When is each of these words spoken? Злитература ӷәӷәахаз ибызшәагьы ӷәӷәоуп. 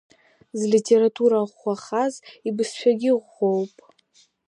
Злитература 0.61 1.39
ӷәӷәахаз 1.49 2.13
ибызшәагьы 2.47 3.11
ӷәӷәоуп. 3.19 3.75